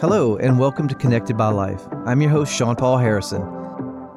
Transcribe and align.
Hello, 0.00 0.36
and 0.36 0.60
welcome 0.60 0.86
to 0.86 0.94
Connected 0.94 1.36
by 1.36 1.48
Life. 1.48 1.84
I'm 2.06 2.22
your 2.22 2.30
host, 2.30 2.54
Shawn 2.54 2.76
Paul 2.76 2.98
Harrison. 2.98 3.42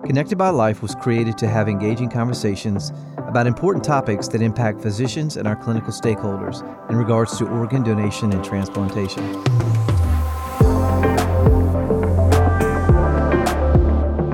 Connected 0.05 0.37
by 0.37 0.49
Life 0.49 0.83
was 0.83 0.93
created 0.93 1.39
to 1.39 1.47
have 1.47 1.67
engaging 1.67 2.07
conversations 2.07 2.91
about 3.17 3.47
important 3.47 3.83
topics 3.83 4.27
that 4.27 4.43
impact 4.43 4.79
physicians 4.79 5.37
and 5.37 5.47
our 5.47 5.55
clinical 5.55 5.91
stakeholders 5.91 6.61
in 6.91 6.97
regards 6.97 7.35
to 7.39 7.47
organ 7.47 7.81
donation 7.81 8.31
and 8.31 8.45
transplantation. 8.45 9.23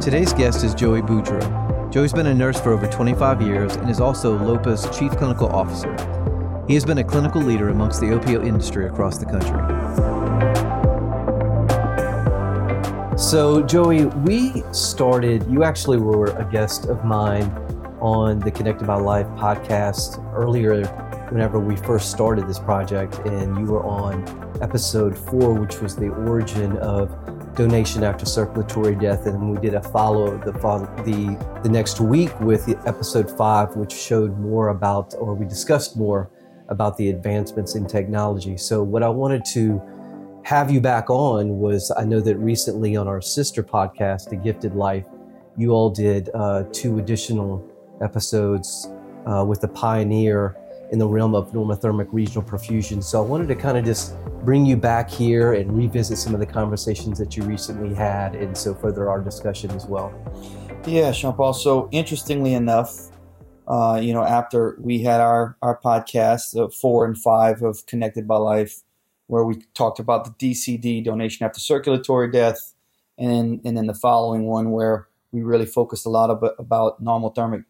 Today's 0.02 0.34
guest 0.34 0.66
is 0.66 0.76
Joey 0.76 1.02
Boudreaux. 1.02 1.90
Joey's 1.94 2.12
been 2.12 2.28
a 2.28 2.36
nurse 2.36 2.60
for 2.60 2.74
over 2.74 2.88
25 2.88 3.42
years 3.42 3.78
and 3.78 3.90
is 3.90 4.02
also 4.02 4.38
LOPA's 4.38 4.86
Chief 5.00 5.12
Clinical 5.14 5.48
Officer. 5.48 5.96
He 6.68 6.74
has 6.74 6.84
been 6.84 6.98
a 6.98 7.06
clinical 7.06 7.42
leader 7.42 7.70
amongst 7.70 8.02
the 8.02 8.08
OPO 8.08 8.46
industry 8.46 8.86
across 8.86 9.18
the 9.18 9.26
country. 9.26 10.27
So, 13.18 13.64
Joey, 13.64 14.06
we 14.06 14.62
started, 14.72 15.44
you 15.50 15.64
actually 15.64 15.98
were 15.98 16.28
a 16.38 16.48
guest 16.52 16.86
of 16.86 17.04
mine 17.04 17.46
on 18.00 18.38
the 18.38 18.52
Connected 18.52 18.86
by 18.86 18.98
Life 18.98 19.26
podcast 19.30 20.24
earlier 20.36 20.86
whenever 21.32 21.60
we 21.60 21.76
first 21.78 22.12
started 22.12 22.48
this 22.48 22.60
project, 22.60 23.18
and 23.26 23.58
you 23.58 23.66
were 23.66 23.84
on 23.84 24.24
episode 24.62 25.18
four, 25.18 25.54
which 25.54 25.82
was 25.82 25.96
the 25.96 26.10
origin 26.10 26.78
of 26.78 27.10
donation 27.56 28.04
after 28.04 28.24
circulatory 28.24 28.94
death, 28.94 29.26
and 29.26 29.50
we 29.50 29.60
did 29.60 29.74
a 29.74 29.82
follow 29.82 30.38
the 30.38 30.52
the 30.52 31.62
the 31.64 31.70
next 31.70 32.00
week 32.00 32.40
with 32.40 32.70
episode 32.86 33.36
five, 33.36 33.76
which 33.76 33.94
showed 33.94 34.38
more 34.38 34.70
about, 34.70 35.16
or 35.18 35.34
we 35.34 35.48
discussed 35.48 35.98
more 35.98 36.30
about 36.70 36.96
the 36.98 37.10
advancements 37.10 37.74
in 37.74 37.88
technology. 37.88 38.58
So, 38.58 38.84
what 38.84 39.02
I 39.02 39.10
wanted 39.10 39.44
to 39.54 39.82
have 40.48 40.72
you 40.72 40.80
back 40.80 41.10
on 41.10 41.60
was 41.60 41.92
I 41.98 42.06
know 42.06 42.22
that 42.22 42.38
recently 42.38 42.96
on 42.96 43.06
our 43.06 43.20
sister 43.20 43.62
podcast, 43.62 44.30
The 44.30 44.38
Gifted 44.38 44.76
Life, 44.76 45.04
you 45.58 45.72
all 45.72 45.90
did 45.90 46.30
uh, 46.34 46.64
two 46.72 47.00
additional 47.00 47.70
episodes 48.02 48.90
uh, 49.26 49.44
with 49.46 49.60
the 49.60 49.68
pioneer 49.68 50.56
in 50.94 51.00
the 51.00 51.06
realm 51.06 51.36
of 51.36 51.52
normothermic 51.52 52.08
regional 52.14 52.44
perfusion. 52.44 53.04
So 53.04 53.22
I 53.22 53.28
wanted 53.28 53.50
to 53.50 53.56
kind 53.56 53.78
of 53.78 53.84
just 53.84 54.16
bring 54.46 54.66
you 54.66 54.78
back 54.78 55.10
here 55.10 55.52
and 55.52 55.78
revisit 55.78 56.18
some 56.18 56.34
of 56.34 56.40
the 56.40 56.46
conversations 56.46 57.20
that 57.20 57.36
you 57.36 57.44
recently 57.44 57.94
had 57.94 58.34
and 58.34 58.58
so 58.58 58.74
further 58.74 59.10
our 59.10 59.20
discussion 59.20 59.70
as 59.72 59.86
well. 59.86 60.14
Yeah, 60.86 61.12
Shawn 61.12 61.36
Paul. 61.36 61.52
So 61.52 61.90
interestingly 61.92 62.54
enough, 62.54 63.10
uh, 63.68 64.00
you 64.02 64.14
know, 64.14 64.24
after 64.24 64.78
we 64.80 65.02
had 65.02 65.20
our, 65.20 65.58
our 65.62 65.78
podcast, 65.78 66.58
uh, 66.58 66.70
four 66.70 67.04
and 67.04 67.18
five 67.18 67.64
of 67.64 67.86
Connected 67.86 68.26
by 68.26 68.38
Life, 68.38 68.82
where 69.28 69.44
we 69.44 69.62
talked 69.74 70.00
about 70.00 70.26
the 70.26 70.52
DCD 70.52 71.04
donation 71.04 71.46
after 71.46 71.60
circulatory 71.60 72.32
death, 72.32 72.74
and 73.18 73.62
and 73.64 73.78
then 73.78 73.88
the 73.88 73.94
following 73.94 74.44
one 74.44 74.72
where 74.72 75.08
we 75.32 75.42
really 75.42 75.66
focused 75.66 76.06
a 76.06 76.10
lot 76.10 76.30
of, 76.30 76.44
about 76.58 77.04
normothermic 77.04 77.66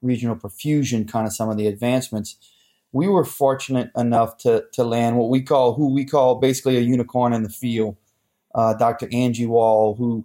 regional 0.00 0.36
perfusion, 0.36 1.06
kind 1.06 1.26
of 1.26 1.32
some 1.32 1.50
of 1.50 1.56
the 1.56 1.66
advancements. 1.66 2.36
We 2.92 3.08
were 3.08 3.24
fortunate 3.24 3.90
enough 3.96 4.38
to 4.38 4.64
to 4.72 4.84
land 4.84 5.18
what 5.18 5.28
we 5.28 5.42
call 5.42 5.74
who 5.74 5.92
we 5.92 6.04
call 6.04 6.36
basically 6.36 6.76
a 6.76 6.80
unicorn 6.80 7.32
in 7.32 7.42
the 7.42 7.50
field, 7.50 7.96
uh, 8.54 8.74
Dr. 8.74 9.06
Anji 9.08 9.46
Wall, 9.46 9.94
who 9.94 10.24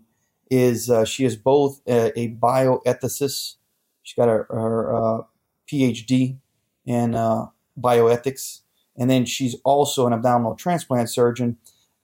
is 0.50 0.90
uh, 0.90 1.06
she 1.06 1.26
is 1.26 1.36
both 1.36 1.82
a, 1.88 2.18
a, 2.20 2.30
bioethicist. 2.36 3.56
She's 4.04 4.16
got 4.16 4.28
her, 4.28 4.46
her 4.50 4.96
uh, 4.96 5.22
PhD 5.68 6.38
in 6.86 7.16
uh, 7.16 7.48
bioethics 7.80 8.62
and 8.98 9.10
then 9.10 9.26
she's 9.26 9.56
also 9.64 10.08
an 10.08 10.14
abdominal 10.14 10.56
transplant 10.56 11.10
surgeon 11.10 11.58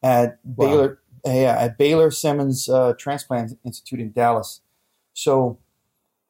at 0.03 0.39
wow. 0.43 0.67
Baylor. 0.67 0.97
Yeah, 1.23 1.55
at 1.59 1.77
Baylor 1.77 2.09
Simmons 2.09 2.67
uh, 2.67 2.93
Transplant 2.97 3.55
Institute 3.63 3.99
in 3.99 4.11
Dallas. 4.11 4.61
So, 5.13 5.59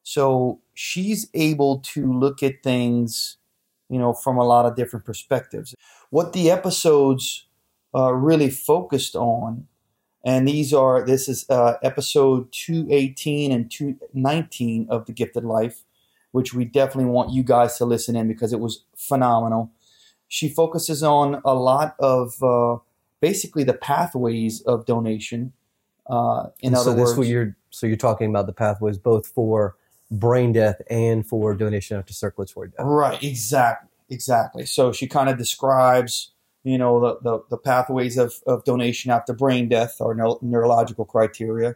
so 0.03 0.59
she's 0.73 1.29
able 1.33 1.79
to 1.79 2.11
look 2.11 2.43
at 2.43 2.61
things, 2.61 3.37
you 3.89 3.97
know, 3.97 4.11
from 4.11 4.37
a 4.37 4.43
lot 4.43 4.65
of 4.65 4.75
different 4.75 5.05
perspectives. 5.05 5.73
What 6.09 6.33
the 6.33 6.51
episodes 6.51 7.45
uh, 7.95 8.11
really 8.11 8.49
focused 8.49 9.15
on, 9.15 9.67
and 10.25 10.45
these 10.45 10.73
are 10.73 11.05
this 11.05 11.29
is 11.29 11.49
uh, 11.49 11.75
episode 11.81 12.51
two 12.51 12.85
eighteen 12.89 13.53
and 13.53 13.71
two 13.71 13.95
nineteen 14.13 14.87
of 14.89 15.05
the 15.05 15.13
Gifted 15.13 15.45
Life, 15.45 15.85
which 16.33 16.53
we 16.53 16.65
definitely 16.65 17.09
want 17.11 17.31
you 17.31 17.43
guys 17.43 17.77
to 17.77 17.85
listen 17.85 18.17
in 18.17 18.27
because 18.27 18.51
it 18.51 18.59
was 18.59 18.83
phenomenal 18.97 19.71
she 20.31 20.47
focuses 20.47 21.03
on 21.03 21.41
a 21.43 21.53
lot 21.53 21.93
of 21.99 22.41
uh, 22.41 22.77
basically 23.19 23.65
the 23.65 23.73
pathways 23.73 24.61
of 24.61 24.85
donation. 24.85 25.51
Uh, 26.09 26.47
in 26.61 26.73
other 26.73 26.91
so 26.91 26.95
words, 26.95 27.17
what 27.17 27.27
you're 27.27 27.57
so 27.69 27.85
you're 27.85 27.97
talking 27.97 28.29
about 28.29 28.45
the 28.45 28.53
pathways 28.53 28.97
both 28.97 29.27
for 29.27 29.75
brain 30.09 30.53
death 30.53 30.81
and 30.89 31.27
for 31.27 31.53
donation 31.53 31.97
after 31.97 32.13
circulatory 32.13 32.69
death. 32.69 32.85
Right. 32.85 33.21
Exactly. 33.21 33.89
Exactly. 34.09 34.65
So 34.65 34.93
she 34.93 35.05
kind 35.05 35.29
of 35.29 35.37
describes, 35.37 36.31
you 36.63 36.77
know, 36.77 37.01
the, 37.01 37.19
the, 37.21 37.43
the, 37.49 37.57
pathways 37.57 38.17
of, 38.17 38.35
of 38.47 38.63
donation 38.63 39.11
after 39.11 39.33
brain 39.33 39.67
death 39.67 39.97
or 39.99 40.15
neuro- 40.15 40.39
neurological 40.41 41.03
criteria. 41.03 41.75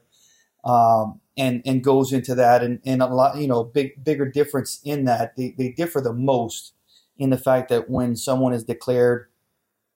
Um, 0.63 1.19
and, 1.37 1.61
and 1.66 1.83
goes 1.83 2.13
into 2.13 2.33
that 2.35 2.63
and, 2.63 2.79
and 2.85 3.01
a 3.01 3.07
lot, 3.07 3.37
you 3.37 3.47
know, 3.47 3.66
big, 3.66 4.03
bigger 4.03 4.25
difference 4.25 4.79
in 4.83 5.03
that 5.05 5.35
they, 5.35 5.53
they 5.57 5.69
differ 5.69 5.99
the 5.99 6.13
most 6.13 6.73
in 7.18 7.30
the 7.30 7.38
fact 7.38 7.70
that 7.70 7.90
when 7.90 8.16
someone 8.16 8.53
is 8.53 8.64
declared 8.64 9.28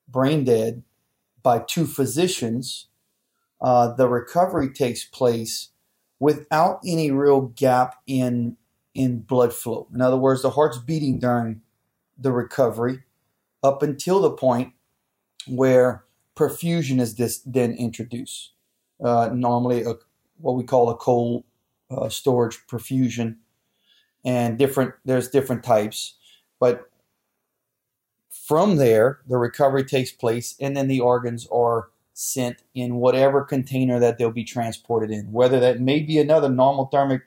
brain 0.07 0.43
dead 0.43 0.83
by 1.43 1.59
two 1.59 1.85
physicians, 1.85 2.87
uh, 3.61 3.93
the 3.93 4.07
recovery 4.07 4.71
takes 4.71 5.03
place 5.03 5.69
without 6.19 6.79
any 6.85 7.11
real 7.11 7.41
gap 7.41 7.95
in 8.07 8.57
in 8.95 9.19
blood 9.19 9.53
flow. 9.53 9.87
In 9.93 10.01
other 10.01 10.17
words, 10.17 10.41
the 10.41 10.49
heart's 10.51 10.77
beating 10.77 11.19
during 11.19 11.61
the 12.17 12.31
recovery 12.31 13.03
up 13.63 13.81
until 13.83 14.19
the 14.21 14.31
point 14.31 14.73
where 15.47 16.03
perfusion 16.35 16.99
is 16.99 17.15
this, 17.15 17.39
then 17.45 17.73
introduced. 17.73 18.53
Uh, 19.01 19.29
normally, 19.33 19.83
a, 19.83 19.93
what 20.37 20.55
we 20.55 20.63
call 20.63 20.89
a 20.89 20.95
cold 20.95 21.43
uh, 21.91 22.09
storage 22.09 22.59
perfusion, 22.67 23.37
and 24.25 24.57
different. 24.57 24.93
There's 25.05 25.29
different 25.29 25.63
types, 25.63 26.15
but 26.59 26.88
from 28.49 28.77
there, 28.77 29.19
the 29.27 29.37
recovery 29.37 29.85
takes 29.85 30.11
place, 30.11 30.55
and 30.59 30.75
then 30.75 30.87
the 30.87 30.99
organs 30.99 31.47
are 31.51 31.89
sent 32.15 32.63
in 32.73 32.95
whatever 32.95 33.43
container 33.43 33.99
that 33.99 34.17
they'll 34.17 34.31
be 34.31 34.43
transported 34.43 35.11
in, 35.11 35.31
whether 35.31 35.59
that 35.59 35.79
may 35.79 35.99
be 35.99 36.17
another 36.17 36.49
normothermic 36.49 37.21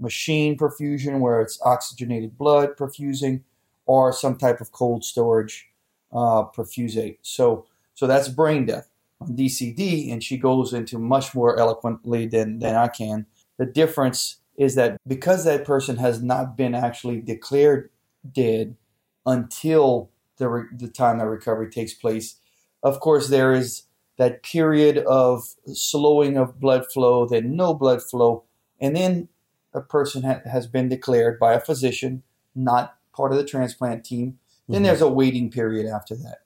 machine 0.00 0.56
perfusion 0.56 1.20
where 1.20 1.42
it's 1.42 1.60
oxygenated 1.60 2.38
blood 2.38 2.78
perfusing, 2.78 3.42
or 3.84 4.10
some 4.10 4.38
type 4.38 4.62
of 4.62 4.72
cold 4.72 5.04
storage 5.04 5.68
uh, 6.14 6.44
perfusate. 6.44 7.18
So, 7.20 7.66
so 7.92 8.06
that's 8.06 8.28
brain 8.28 8.64
death 8.64 8.88
on 9.20 9.36
DCD, 9.36 10.10
and 10.10 10.24
she 10.24 10.38
goes 10.38 10.72
into 10.72 10.98
much 10.98 11.34
more 11.34 11.58
eloquently 11.60 12.26
than, 12.26 12.60
than 12.60 12.74
I 12.74 12.88
can. 12.88 13.26
The 13.58 13.66
difference 13.66 14.38
is 14.56 14.76
that 14.76 14.96
because 15.06 15.44
that 15.44 15.66
person 15.66 15.98
has 15.98 16.22
not 16.22 16.56
been 16.56 16.74
actually 16.74 17.20
declared 17.20 17.90
dead 18.32 18.76
until 19.26 20.08
the, 20.38 20.48
re- 20.48 20.68
the 20.72 20.88
time 20.88 21.18
that 21.18 21.26
recovery 21.26 21.70
takes 21.70 21.94
place. 21.94 22.36
Of 22.82 23.00
course, 23.00 23.28
there 23.28 23.52
is 23.52 23.84
that 24.16 24.42
period 24.42 24.98
of 24.98 25.54
slowing 25.72 26.36
of 26.36 26.60
blood 26.60 26.84
flow, 26.92 27.26
then 27.26 27.56
no 27.56 27.74
blood 27.74 28.02
flow, 28.02 28.44
and 28.80 28.96
then 28.96 29.28
a 29.72 29.80
person 29.80 30.22
ha- 30.22 30.40
has 30.50 30.66
been 30.66 30.88
declared 30.88 31.38
by 31.38 31.54
a 31.54 31.60
physician, 31.60 32.22
not 32.54 32.96
part 33.14 33.32
of 33.32 33.38
the 33.38 33.44
transplant 33.44 34.04
team. 34.04 34.38
Then 34.68 34.78
mm-hmm. 34.78 34.84
there's 34.84 35.00
a 35.00 35.08
waiting 35.08 35.50
period 35.50 35.86
after 35.86 36.14
that 36.16 36.38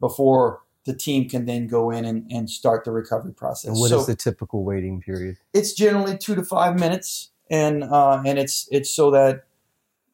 before 0.00 0.62
the 0.84 0.94
team 0.94 1.28
can 1.28 1.46
then 1.46 1.68
go 1.68 1.90
in 1.90 2.04
and, 2.04 2.30
and 2.30 2.50
start 2.50 2.84
the 2.84 2.90
recovery 2.90 3.32
process. 3.32 3.70
And 3.70 3.78
what 3.78 3.90
so 3.90 4.00
is 4.00 4.06
the 4.06 4.16
typical 4.16 4.64
waiting 4.64 5.00
period? 5.00 5.36
It's 5.54 5.72
generally 5.72 6.18
two 6.18 6.34
to 6.34 6.42
five 6.42 6.78
minutes, 6.78 7.30
and 7.50 7.84
uh, 7.84 8.22
and 8.26 8.38
it's 8.38 8.68
it's 8.70 8.90
so 8.90 9.10
that 9.12 9.44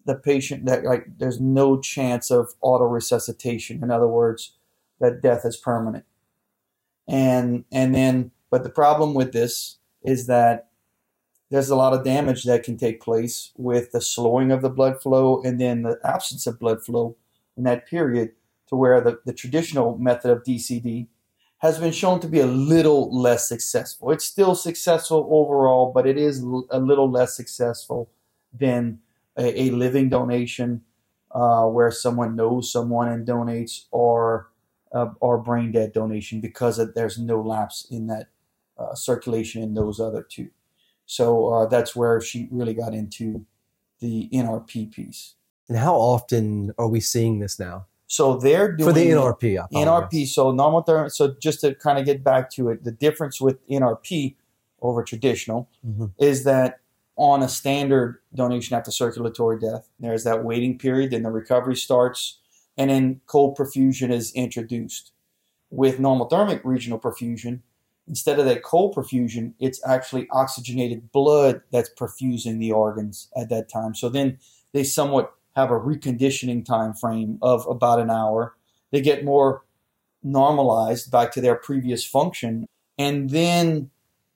the 0.08 0.14
patient 0.14 0.64
that 0.64 0.84
like 0.84 1.06
there's 1.18 1.38
no 1.38 1.78
chance 1.78 2.30
of 2.30 2.54
auto 2.62 2.86
resuscitation. 2.86 3.82
In 3.82 3.90
other 3.90 4.08
words, 4.08 4.52
that 5.00 5.20
death 5.20 5.44
is 5.44 5.56
permanent. 5.56 6.06
And 7.06 7.64
and 7.70 7.94
then 7.94 8.30
but 8.50 8.64
the 8.64 8.70
problem 8.70 9.12
with 9.12 9.32
this 9.32 9.76
is 10.02 10.26
that 10.26 10.70
there's 11.50 11.68
a 11.68 11.76
lot 11.76 11.92
of 11.92 12.04
damage 12.04 12.44
that 12.44 12.62
can 12.62 12.78
take 12.78 13.02
place 13.02 13.52
with 13.56 13.92
the 13.92 14.00
slowing 14.00 14.50
of 14.50 14.62
the 14.62 14.70
blood 14.70 15.00
flow 15.02 15.42
and 15.42 15.60
then 15.60 15.82
the 15.82 15.98
absence 16.02 16.46
of 16.46 16.58
blood 16.58 16.82
flow 16.82 17.14
in 17.58 17.64
that 17.64 17.86
period 17.86 18.32
to 18.68 18.76
where 18.76 19.02
the, 19.02 19.20
the 19.26 19.32
traditional 19.34 19.98
method 19.98 20.30
of 20.30 20.42
DCD 20.42 21.06
has 21.58 21.78
been 21.78 21.92
shown 21.92 22.18
to 22.20 22.28
be 22.28 22.40
a 22.40 22.46
little 22.46 23.10
less 23.14 23.46
successful. 23.46 24.10
It's 24.10 24.24
still 24.24 24.54
successful 24.54 25.28
overall, 25.30 25.92
but 25.92 26.06
it 26.06 26.16
is 26.16 26.40
a 26.70 26.78
little 26.78 27.10
less 27.10 27.36
successful 27.36 28.08
than 28.52 29.00
a, 29.38 29.62
a 29.62 29.70
living 29.70 30.08
donation 30.08 30.82
uh, 31.32 31.64
where 31.66 31.90
someone 31.90 32.34
knows 32.36 32.72
someone 32.72 33.08
and 33.08 33.26
donates, 33.26 33.84
or 33.90 34.48
uh, 34.92 35.10
or 35.20 35.38
brain 35.38 35.70
dead 35.72 35.92
donation 35.92 36.40
because 36.40 36.78
of, 36.78 36.94
there's 36.94 37.18
no 37.18 37.40
lapse 37.40 37.86
in 37.90 38.06
that 38.06 38.28
uh, 38.78 38.94
circulation 38.94 39.62
in 39.62 39.74
those 39.74 40.00
other 40.00 40.22
two. 40.22 40.48
So 41.06 41.48
uh, 41.52 41.66
that's 41.66 41.94
where 41.94 42.20
she 42.20 42.48
really 42.50 42.74
got 42.74 42.94
into 42.94 43.44
the 44.00 44.28
NRP 44.32 44.90
piece. 44.92 45.34
And 45.68 45.76
how 45.78 45.96
often 45.96 46.72
are 46.78 46.88
we 46.88 47.00
seeing 47.00 47.38
this 47.40 47.58
now? 47.58 47.86
So 48.06 48.38
they're 48.38 48.72
doing 48.74 48.88
For 48.88 48.94
the 48.94 49.10
NRP. 49.10 49.68
NRP. 49.70 50.26
So 50.28 50.50
normal. 50.50 50.82
So 51.10 51.34
just 51.38 51.60
to 51.60 51.74
kind 51.74 51.98
of 51.98 52.06
get 52.06 52.24
back 52.24 52.50
to 52.52 52.70
it, 52.70 52.84
the 52.84 52.92
difference 52.92 53.38
with 53.40 53.58
NRP 53.68 54.36
over 54.80 55.02
traditional 55.02 55.68
Mhm. 55.86 56.12
is 56.18 56.44
that 56.44 56.80
on 57.18 57.42
a 57.42 57.48
standard 57.48 58.20
donation 58.34 58.76
after 58.76 58.92
circulatory 58.92 59.58
death, 59.58 59.88
there's 59.98 60.24
that 60.24 60.44
waiting 60.44 60.78
period, 60.78 61.10
then 61.10 61.24
the 61.24 61.30
recovery 61.30 61.76
starts, 61.76 62.38
and 62.76 62.90
then 62.90 63.20
cold 63.26 63.56
perfusion 63.56 64.10
is 64.10 64.32
introduced. 64.32 65.12
With 65.70 65.98
normothermic 65.98 66.60
regional 66.64 66.98
perfusion, 66.98 67.60
instead 68.06 68.38
of 68.38 68.46
that 68.46 68.62
cold 68.62 68.94
perfusion, 68.94 69.52
it's 69.58 69.84
actually 69.84 70.28
oxygenated 70.30 71.10
blood 71.12 71.60
that's 71.72 71.90
perfusing 71.90 72.60
the 72.60 72.72
organs 72.72 73.28
at 73.36 73.50
that 73.50 73.68
time. 73.68 73.94
So 73.94 74.08
then 74.08 74.38
they 74.72 74.84
somewhat 74.84 75.34
have 75.56 75.70
a 75.72 75.78
reconditioning 75.78 76.64
time 76.64 76.94
frame 76.94 77.38
of 77.42 77.66
about 77.66 77.98
an 77.98 78.10
hour. 78.10 78.54
They 78.92 79.00
get 79.00 79.24
more 79.24 79.64
normalized 80.22 81.10
back 81.10 81.32
to 81.32 81.40
their 81.40 81.56
previous 81.56 82.06
function. 82.06 82.66
And 82.96 83.30
then 83.30 83.90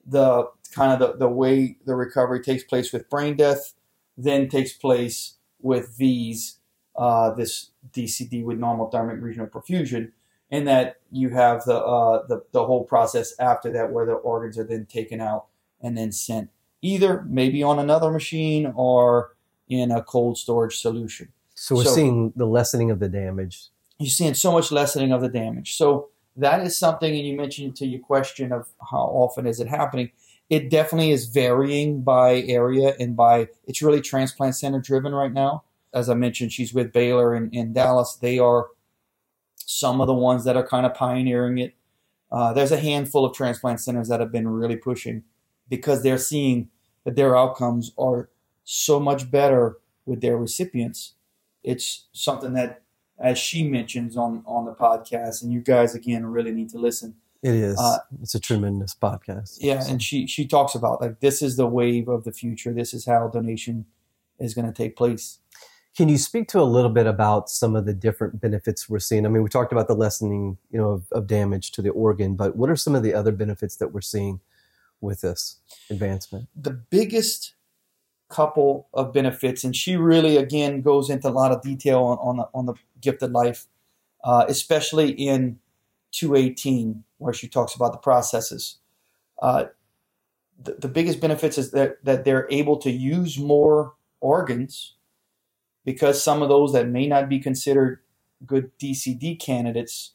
the 0.04 0.48
kind 0.72 0.92
of 0.92 0.98
the, 0.98 1.16
the 1.18 1.28
way 1.28 1.76
the 1.84 1.94
recovery 1.94 2.40
takes 2.42 2.64
place 2.64 2.92
with 2.92 3.08
brain 3.10 3.36
death 3.36 3.74
then 4.18 4.48
takes 4.48 4.72
place 4.72 5.34
with 5.60 5.96
these 5.96 6.58
uh, 6.96 7.32
this 7.32 7.70
DCD 7.92 8.44
with 8.44 8.58
normothermic 8.58 9.22
regional 9.22 9.46
perfusion, 9.46 10.12
and 10.50 10.68
that 10.68 10.96
you 11.10 11.30
have 11.30 11.64
the, 11.64 11.76
uh, 11.78 12.26
the 12.26 12.42
the 12.52 12.64
whole 12.66 12.84
process 12.84 13.34
after 13.38 13.72
that 13.72 13.90
where 13.92 14.04
the 14.04 14.12
organs 14.12 14.58
are 14.58 14.64
then 14.64 14.84
taken 14.86 15.20
out 15.20 15.46
and 15.80 15.96
then 15.96 16.12
sent 16.12 16.50
either 16.82 17.22
maybe 17.28 17.62
on 17.62 17.78
another 17.78 18.10
machine 18.10 18.70
or 18.76 19.34
in 19.68 19.90
a 19.90 20.02
cold 20.02 20.36
storage 20.36 20.76
solution 20.76 21.28
So 21.54 21.76
we're 21.76 21.84
So- 21.84 21.94
seeing 21.94 22.32
the 22.36 22.46
lessening 22.46 22.90
of 22.90 22.98
the 23.00 23.08
damage. 23.08 23.68
you're 23.98 24.10
seeing 24.10 24.34
so 24.34 24.52
much 24.52 24.70
lessening 24.72 25.12
of 25.12 25.20
the 25.22 25.28
damage. 25.28 25.76
So 25.76 26.08
that 26.36 26.60
is 26.60 26.76
something, 26.76 27.14
and 27.16 27.26
you 27.26 27.36
mentioned 27.36 27.76
to 27.76 27.86
your 27.86 28.00
question 28.00 28.52
of 28.52 28.66
how 28.90 29.04
often 29.22 29.46
is 29.46 29.60
it 29.60 29.68
happening. 29.68 30.10
It 30.52 30.68
definitely 30.68 31.12
is 31.12 31.28
varying 31.28 32.02
by 32.02 32.42
area 32.42 32.94
and 33.00 33.16
by 33.16 33.48
it's 33.66 33.80
really 33.80 34.02
transplant 34.02 34.54
center 34.54 34.80
driven 34.80 35.14
right 35.14 35.32
now. 35.32 35.64
As 35.94 36.10
I 36.10 36.14
mentioned, 36.14 36.52
she's 36.52 36.74
with 36.74 36.92
Baylor 36.92 37.32
and 37.32 37.54
in 37.54 37.72
Dallas. 37.72 38.18
They 38.20 38.38
are 38.38 38.66
some 39.56 40.02
of 40.02 40.08
the 40.08 40.14
ones 40.14 40.44
that 40.44 40.54
are 40.54 40.66
kind 40.66 40.84
of 40.84 40.92
pioneering 40.92 41.56
it. 41.56 41.74
Uh, 42.30 42.52
there's 42.52 42.70
a 42.70 42.76
handful 42.76 43.24
of 43.24 43.34
transplant 43.34 43.80
centers 43.80 44.08
that 44.08 44.20
have 44.20 44.30
been 44.30 44.46
really 44.46 44.76
pushing 44.76 45.22
because 45.70 46.02
they're 46.02 46.18
seeing 46.18 46.68
that 47.04 47.16
their 47.16 47.34
outcomes 47.34 47.92
are 47.96 48.28
so 48.62 49.00
much 49.00 49.30
better 49.30 49.78
with 50.04 50.20
their 50.20 50.36
recipients. 50.36 51.14
It's 51.64 52.08
something 52.12 52.52
that 52.54 52.82
as 53.18 53.38
she 53.38 53.66
mentions 53.66 54.18
on 54.18 54.42
on 54.44 54.66
the 54.66 54.74
podcast, 54.74 55.42
and 55.42 55.50
you 55.50 55.62
guys 55.62 55.94
again 55.94 56.26
really 56.26 56.52
need 56.52 56.68
to 56.70 56.78
listen. 56.78 57.16
It 57.42 57.54
is. 57.54 57.78
Uh, 57.78 57.98
it's 58.22 58.34
a 58.34 58.40
tremendous 58.40 58.94
podcast. 58.94 59.58
Yeah, 59.60 59.84
and 59.88 60.00
she 60.00 60.26
she 60.28 60.46
talks 60.46 60.74
about 60.74 61.00
like 61.00 61.20
this 61.20 61.42
is 61.42 61.56
the 61.56 61.66
wave 61.66 62.08
of 62.08 62.22
the 62.24 62.32
future. 62.32 62.72
This 62.72 62.94
is 62.94 63.04
how 63.04 63.28
donation 63.28 63.86
is 64.38 64.54
going 64.54 64.66
to 64.66 64.72
take 64.72 64.96
place. 64.96 65.38
Can 65.96 66.08
you 66.08 66.16
speak 66.16 66.48
to 66.48 66.60
a 66.60 66.64
little 66.64 66.90
bit 66.90 67.06
about 67.06 67.50
some 67.50 67.76
of 67.76 67.84
the 67.84 67.92
different 67.92 68.40
benefits 68.40 68.88
we're 68.88 68.98
seeing? 68.98 69.26
I 69.26 69.28
mean, 69.28 69.42
we 69.42 69.50
talked 69.50 69.72
about 69.72 69.88
the 69.88 69.94
lessening, 69.94 70.56
you 70.70 70.78
know, 70.78 70.90
of, 70.90 71.12
of 71.12 71.26
damage 71.26 71.70
to 71.72 71.82
the 71.82 71.90
organ, 71.90 72.34
but 72.34 72.56
what 72.56 72.70
are 72.70 72.76
some 72.76 72.94
of 72.94 73.02
the 73.02 73.12
other 73.12 73.30
benefits 73.32 73.76
that 73.76 73.88
we're 73.88 74.00
seeing 74.00 74.40
with 75.02 75.20
this 75.20 75.58
advancement? 75.90 76.48
The 76.56 76.70
biggest 76.70 77.54
couple 78.30 78.88
of 78.94 79.12
benefits, 79.12 79.64
and 79.64 79.76
she 79.76 79.96
really 79.96 80.36
again 80.36 80.80
goes 80.80 81.10
into 81.10 81.28
a 81.28 81.30
lot 81.30 81.50
of 81.50 81.60
detail 81.60 82.04
on 82.04 82.18
on 82.18 82.36
the, 82.36 82.48
on 82.54 82.66
the 82.66 82.74
gifted 83.00 83.32
life, 83.32 83.66
uh, 84.22 84.46
especially 84.48 85.10
in 85.10 85.58
218 86.12 87.04
where 87.18 87.32
she 87.32 87.48
talks 87.48 87.74
about 87.74 87.92
the 87.92 87.98
processes. 87.98 88.78
Uh, 89.40 89.64
the, 90.62 90.74
the 90.74 90.88
biggest 90.88 91.20
benefits 91.20 91.58
is 91.58 91.72
that 91.72 92.04
that 92.04 92.24
they're 92.24 92.46
able 92.50 92.76
to 92.78 92.90
use 92.90 93.38
more 93.38 93.94
organs 94.20 94.94
because 95.84 96.22
some 96.22 96.42
of 96.42 96.48
those 96.48 96.72
that 96.72 96.88
may 96.88 97.06
not 97.06 97.28
be 97.28 97.40
considered 97.40 98.00
good 98.46 98.70
DCD 98.78 99.38
candidates 99.38 100.12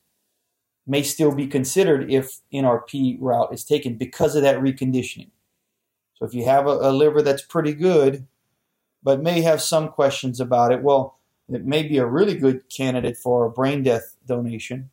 may 0.86 1.04
still 1.04 1.34
be 1.36 1.48
considered 1.48 2.10
if 2.10 2.40
NRP 2.54 3.18
route 3.20 3.54
is 3.54 3.66
taken 3.66 3.96
because 3.96 4.36
of 4.36 4.44
that 4.44 4.60
reconditioning. 4.60 5.32
So 6.14 6.26
if 6.26 6.34
you 6.34 6.46
have 6.46 6.66
a, 6.66 6.72
a 6.72 6.92
liver 6.92 7.22
that's 7.22 7.42
pretty 7.42 7.74
good, 7.74 8.26
but 9.04 9.22
may 9.22 9.42
have 9.42 9.62
some 9.62 9.90
questions 9.90 10.40
about 10.40 10.72
it, 10.72 10.82
well, 10.82 11.20
it 11.50 11.66
may 11.66 11.84
be 11.84 11.98
a 11.98 12.06
really 12.06 12.36
good 12.36 12.70
candidate 12.70 13.18
for 13.18 13.46
a 13.46 13.52
brain 13.52 13.84
death 13.84 14.16
donation, 14.26 14.90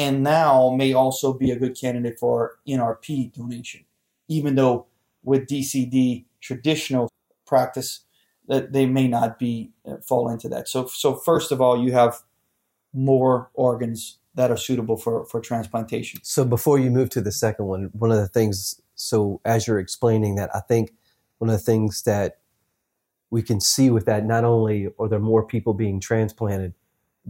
and 0.00 0.22
now 0.22 0.70
may 0.70 0.94
also 0.94 1.34
be 1.34 1.50
a 1.50 1.56
good 1.56 1.78
candidate 1.78 2.18
for 2.18 2.58
NRP 2.66 3.34
donation, 3.34 3.84
even 4.28 4.54
though 4.54 4.86
with 5.22 5.46
DCD 5.46 6.24
traditional 6.40 7.10
practice 7.46 8.00
that 8.48 8.72
they 8.72 8.86
may 8.86 9.06
not 9.06 9.38
be 9.38 9.72
uh, 9.86 9.96
fall 9.98 10.30
into 10.30 10.48
that. 10.48 10.68
So 10.68 10.86
so 10.86 11.14
first 11.14 11.52
of 11.52 11.60
all, 11.60 11.78
you 11.84 11.92
have 11.92 12.22
more 12.94 13.50
organs 13.52 14.16
that 14.34 14.50
are 14.50 14.56
suitable 14.56 14.96
for 14.96 15.26
for 15.26 15.38
transplantation. 15.38 16.20
So 16.22 16.46
before 16.46 16.78
you 16.78 16.90
move 16.90 17.10
to 17.10 17.20
the 17.20 17.32
second 17.32 17.66
one, 17.66 17.90
one 17.92 18.10
of 18.10 18.16
the 18.16 18.28
things, 18.28 18.80
so 18.94 19.42
as 19.44 19.66
you're 19.66 19.78
explaining 19.78 20.36
that, 20.36 20.48
I 20.54 20.60
think 20.60 20.94
one 21.36 21.50
of 21.50 21.56
the 21.56 21.64
things 21.72 22.04
that 22.04 22.38
we 23.28 23.42
can 23.42 23.60
see 23.60 23.90
with 23.90 24.06
that, 24.06 24.24
not 24.24 24.44
only 24.44 24.88
are 24.98 25.08
there 25.08 25.20
more 25.20 25.44
people 25.44 25.74
being 25.74 26.00
transplanted, 26.00 26.72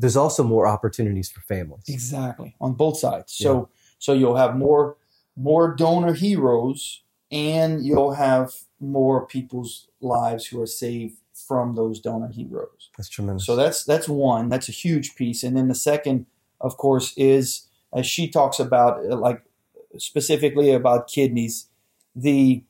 there's 0.00 0.16
also 0.16 0.42
more 0.42 0.66
opportunities 0.66 1.30
for 1.30 1.40
families. 1.42 1.84
Exactly 1.88 2.54
on 2.60 2.72
both 2.74 2.98
sides. 2.98 3.32
So 3.32 3.68
so 3.98 4.12
you'll 4.12 4.36
have 4.36 4.56
more 4.56 4.96
more 5.36 5.74
donor 5.74 6.12
heroes, 6.12 7.02
and 7.30 7.84
you'll 7.84 8.14
have 8.14 8.54
more 8.80 9.26
people's 9.26 9.88
lives 10.00 10.46
who 10.46 10.60
are 10.60 10.66
saved 10.66 11.16
from 11.34 11.74
those 11.74 12.00
donor 12.00 12.28
heroes. 12.28 12.90
That's 12.96 13.08
tremendous. 13.08 13.46
So 13.46 13.56
that's 13.56 13.84
that's 13.84 14.08
one. 14.08 14.48
That's 14.48 14.68
a 14.68 14.72
huge 14.72 15.14
piece. 15.14 15.42
And 15.42 15.56
then 15.56 15.68
the 15.68 15.74
second, 15.74 16.26
of 16.60 16.76
course, 16.76 17.12
is 17.16 17.66
as 17.92 18.06
she 18.06 18.28
talks 18.28 18.58
about, 18.58 19.04
uh, 19.04 19.16
like 19.16 19.42
specifically 19.98 20.70
about 20.70 21.08
kidneys, 21.08 21.68
the 22.14 22.62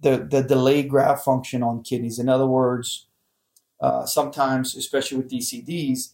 the 0.00 0.18
the 0.18 0.42
delayed 0.42 0.88
graft 0.88 1.24
function 1.24 1.62
on 1.62 1.82
kidneys. 1.82 2.18
In 2.18 2.28
other 2.28 2.46
words, 2.46 3.06
uh, 3.80 4.06
sometimes, 4.06 4.76
especially 4.76 5.18
with 5.18 5.30
DCDs, 5.30 6.12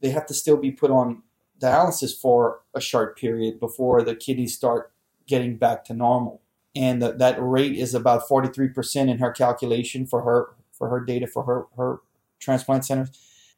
they 0.00 0.10
have 0.10 0.26
to 0.26 0.34
still 0.34 0.56
be 0.56 0.70
put 0.70 0.90
on 0.90 1.22
dialysis 1.60 2.18
for 2.18 2.60
a 2.74 2.80
short 2.80 3.18
period 3.18 3.60
before 3.60 4.02
the 4.02 4.14
kidneys 4.14 4.54
start 4.54 4.92
getting 5.26 5.56
back 5.56 5.84
to 5.84 5.94
normal. 5.94 6.40
And 6.74 7.02
that 7.02 7.18
that 7.18 7.36
rate 7.40 7.76
is 7.76 7.94
about 7.94 8.28
43% 8.28 9.08
in 9.08 9.18
her 9.18 9.30
calculation 9.30 10.06
for 10.06 10.22
her 10.22 10.54
for 10.72 10.88
her 10.88 11.00
data 11.00 11.26
for 11.26 11.44
her 11.44 11.66
her 11.76 12.00
transplant 12.38 12.84
centers. 12.84 13.10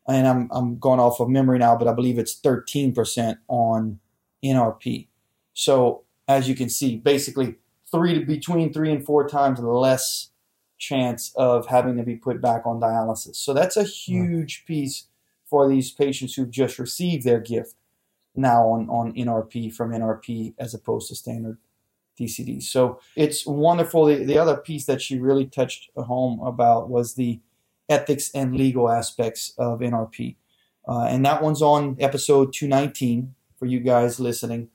And 0.08 0.26
I'm 0.26 0.48
I'm 0.50 0.78
going 0.78 0.98
off 0.98 1.20
of 1.20 1.28
memory 1.28 1.58
now, 1.58 1.76
but 1.76 1.88
I 1.88 1.92
believe 1.92 2.18
it's 2.18 2.38
13% 2.38 3.36
on 3.48 4.00
NRP. 4.44 5.08
So 5.52 6.02
as 6.26 6.48
you 6.48 6.54
can 6.54 6.68
see, 6.68 6.96
basically 6.96 7.56
three 7.90 8.24
between 8.24 8.72
three 8.72 8.90
and 8.90 9.04
four 9.04 9.28
times 9.28 9.60
less 9.60 10.30
chance 10.78 11.32
of 11.36 11.66
having 11.66 11.96
to 11.96 12.02
be 12.02 12.16
put 12.16 12.40
back 12.40 12.66
on 12.66 12.80
dialysis. 12.80 13.36
So 13.36 13.54
that's 13.54 13.76
a 13.76 13.84
huge 13.84 14.64
piece 14.66 15.06
for 15.52 15.68
these 15.68 15.90
patients 15.90 16.32
who've 16.32 16.50
just 16.50 16.78
received 16.78 17.24
their 17.26 17.38
gift 17.38 17.74
now 18.34 18.62
on, 18.68 18.88
on 18.88 19.12
NRP 19.12 19.74
from 19.74 19.90
NRP 19.90 20.54
as 20.58 20.72
opposed 20.72 21.10
to 21.10 21.14
standard 21.14 21.58
DCD. 22.18 22.62
So 22.62 22.98
it's 23.16 23.46
wonderful. 23.46 24.06
The, 24.06 24.24
the 24.24 24.38
other 24.38 24.56
piece 24.56 24.86
that 24.86 25.02
she 25.02 25.18
really 25.18 25.44
touched 25.44 25.90
home 25.94 26.40
about 26.40 26.88
was 26.88 27.16
the 27.16 27.40
ethics 27.90 28.30
and 28.34 28.56
legal 28.56 28.90
aspects 28.90 29.52
of 29.58 29.80
NRP. 29.80 30.36
Uh, 30.88 31.02
and 31.10 31.22
that 31.26 31.42
one's 31.42 31.60
on 31.60 31.98
episode 32.00 32.54
219 32.54 33.34
for 33.58 33.66
you 33.66 33.80
guys 33.80 34.18
listening. 34.18 34.70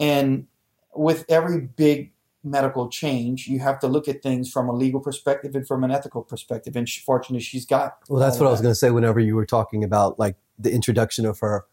And 0.00 0.46
with 0.94 1.26
every 1.28 1.60
big 1.60 2.14
medical 2.46 2.88
change, 2.88 3.46
you 3.48 3.58
have 3.58 3.78
to 3.80 3.88
look 3.88 4.08
at 4.08 4.22
things 4.22 4.50
from 4.50 4.68
a 4.68 4.72
legal 4.72 5.00
perspective 5.00 5.54
and 5.54 5.66
from 5.66 5.84
an 5.84 5.90
ethical 5.90 6.22
perspective. 6.22 6.76
And 6.76 6.88
she, 6.88 7.00
fortunately, 7.00 7.42
she's 7.42 7.66
got. 7.66 7.98
well, 8.08 8.20
that's 8.20 8.38
what 8.38 8.46
I 8.46 8.50
was 8.50 8.60
going 8.60 8.72
to 8.72 8.78
say 8.78 8.90
whenever 8.90 9.20
you 9.20 9.34
were 9.36 9.46
talking 9.46 9.84
about 9.84 10.18
like 10.18 10.36
the 10.58 10.72
introduction 10.72 11.26
of 11.26 11.40
her, 11.40 11.66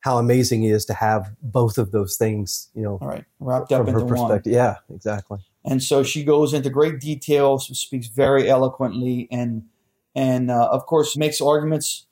how 0.00 0.18
amazing 0.18 0.64
it 0.64 0.70
is 0.70 0.84
to 0.86 0.94
have 0.94 1.34
both 1.42 1.78
of 1.78 1.92
those 1.92 2.16
things, 2.16 2.68
you 2.74 2.82
know, 2.82 2.98
All 3.00 3.08
right, 3.08 3.24
wrapped 3.40 3.72
up 3.72 3.84
from 3.84 3.94
her 3.94 4.00
into 4.00 4.14
one. 4.14 4.28
perspective. 4.28 4.52
Yeah, 4.52 4.76
exactly. 4.92 5.38
and 5.64 5.82
so 5.82 6.02
she 6.02 6.24
goes 6.24 6.52
into 6.52 6.70
great 6.70 7.00
detail, 7.00 7.58
speaks 7.58 8.08
very 8.08 8.48
eloquently, 8.48 9.28
and 9.30 9.64
and 10.14 10.50
uh, 10.50 10.68
of 10.70 10.86
course 10.86 11.16
makes 11.16 11.40
arguments 11.40 12.06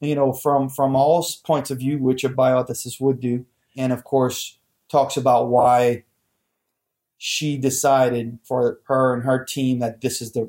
you 0.00 0.14
know, 0.14 0.32
from 0.32 0.68
from 0.68 0.94
all 0.94 1.26
points 1.44 1.70
of 1.70 1.78
view, 1.78 1.98
which 1.98 2.24
a 2.24 2.28
bioethicist 2.28 3.00
would 3.00 3.20
do, 3.20 3.44
and 3.76 3.92
of 3.92 4.04
course 4.04 4.58
talks 4.88 5.16
about 5.16 5.48
why 5.48 6.04
she 7.18 7.58
decided 7.58 8.38
for 8.44 8.78
her 8.86 9.12
and 9.12 9.24
her 9.24 9.44
team 9.44 9.80
that 9.80 10.00
this 10.00 10.22
is 10.22 10.32
the 10.32 10.48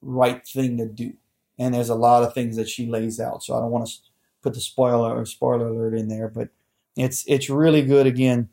right 0.00 0.46
thing 0.46 0.78
to 0.78 0.86
do. 0.86 1.14
And 1.58 1.74
there's 1.74 1.88
a 1.88 1.94
lot 1.94 2.22
of 2.22 2.32
things 2.32 2.56
that 2.56 2.68
she 2.68 2.86
lays 2.86 3.18
out. 3.18 3.42
So 3.42 3.56
I 3.56 3.60
don't 3.60 3.70
want 3.72 3.88
to 3.88 3.94
put 4.42 4.54
the 4.54 4.60
spoiler 4.60 5.16
or 5.16 5.26
spoiler 5.26 5.68
alert 5.68 5.94
in 5.94 6.08
there, 6.08 6.28
but 6.28 6.50
it's 6.96 7.24
it's 7.26 7.50
really 7.50 7.82
good 7.82 8.06
again, 8.06 8.48